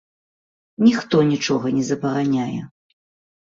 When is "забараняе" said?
1.93-2.61